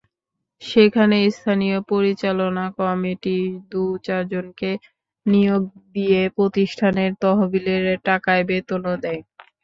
সেখানে 0.61 1.17
স্থানীয় 1.31 1.77
পরিচালনা 1.91 2.65
কমিটি 2.77 3.37
দু-চারজনকে 3.71 4.71
নিয়োগ 5.25 5.63
দিয়ে 5.95 6.21
প্রতিষ্ঠানের 6.37 7.11
তহবিলের 7.23 7.83
টাকায় 8.07 8.43
বেতনও 8.49 8.95
দেয়। 9.03 9.21